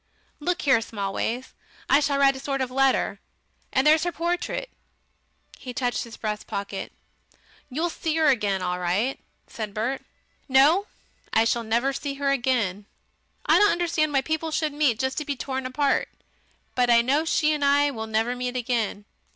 Look 0.39 0.63
here, 0.63 0.81
Smallways, 0.81 1.53
I 1.87 1.99
shall 1.99 2.17
write 2.17 2.35
a 2.35 2.39
sort 2.39 2.59
of 2.59 2.71
letter 2.71 3.19
And 3.71 3.85
there's 3.85 4.03
her 4.03 4.11
portrait." 4.11 4.71
He 5.59 5.75
touched 5.75 6.05
his 6.05 6.17
breast 6.17 6.47
pocket. 6.47 6.91
"You'll 7.69 7.91
see 7.91 8.17
'er 8.19 8.25
again 8.25 8.63
all 8.63 8.79
right," 8.79 9.19
said 9.45 9.75
Bert. 9.75 10.01
"No! 10.49 10.87
I 11.33 11.43
shall 11.45 11.61
never 11.61 11.93
see 11.93 12.15
her 12.15 12.31
again.... 12.31 12.87
I 13.45 13.59
don't 13.59 13.69
understand 13.71 14.11
why 14.11 14.21
people 14.21 14.49
should 14.49 14.73
meet 14.73 14.97
just 14.97 15.19
to 15.19 15.23
be 15.23 15.35
torn 15.35 15.67
apart. 15.67 16.09
But 16.73 16.89
I 16.89 17.03
know 17.03 17.23
she 17.23 17.53
and 17.53 17.63
I 17.63 17.91
will 17.91 18.07
never 18.07 18.35
meet 18.35 18.55
again. 18.57 19.05